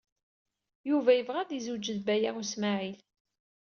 Yuba 0.89 1.11
yebɣa 1.15 1.39
ad 1.43 1.51
yezweǧ 1.53 1.85
d 1.97 1.99
Baya 2.05 2.31
U 2.39 2.43
Smaɛil. 2.51 2.99